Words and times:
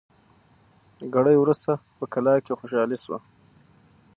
ګړی 1.13 1.35
وروسته 1.39 1.71
په 1.97 2.05
کلا 2.13 2.33
کي 2.45 2.53
خوشالي 2.59 2.97
سوه 3.03 3.19